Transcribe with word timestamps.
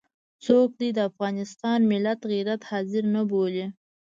څوک 0.45 0.69
دې 0.79 0.89
د 0.93 0.99
افغانستان 1.09 1.79
ملت 1.91 2.19
غير 2.31 2.47
حاضر 2.69 3.03
نه 3.15 3.21
بولي. 3.29 3.65